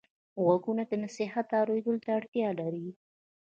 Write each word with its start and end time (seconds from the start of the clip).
غوږونه 0.43 0.83
د 0.87 0.91
نصیحت 1.03 1.47
اورېدلو 1.59 2.01
ته 2.03 2.09
اړتیا 2.17 2.49
لري 2.59 2.87